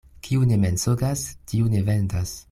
[0.27, 2.35] Kiu ne mensogas, tiu ne vendas.